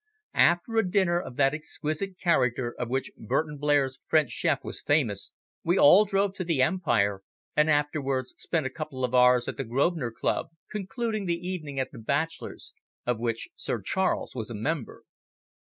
[0.33, 5.31] After a dinner of that exquisite character of which Burton Blair's French chef was famous,
[5.63, 7.21] we all drove to the Empire,
[7.55, 11.91] and afterwards spent a couple of hours at the Grosvenor Club, concluding the evening at
[11.91, 12.73] the Bachelors,
[13.05, 15.03] of which Sir Charles was a member.